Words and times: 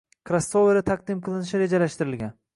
krossoveri 0.29 0.81
taqdim 0.87 1.21
qilinishi 1.29 1.63
rejalashtirilgan. 1.65 2.35